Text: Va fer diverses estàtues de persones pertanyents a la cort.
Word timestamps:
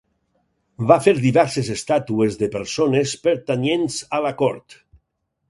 Va 0.91 0.95
fer 1.07 1.13
diverses 1.25 1.69
estàtues 1.75 2.39
de 2.41 2.49
persones 2.57 3.15
pertanyents 3.27 4.01
a 4.21 4.25
la 4.29 4.35
cort. 4.43 4.81